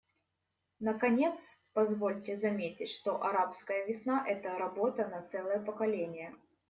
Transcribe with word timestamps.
Наконец, 0.79 1.59
позвольте 1.73 2.35
заметить, 2.35 2.89
что 2.89 3.21
«арабская 3.23 3.85
весна»— 3.85 4.25
это 4.27 4.57
работа 4.57 5.07
на 5.07 5.21
целое 5.21 5.59
поколение. 5.59 6.35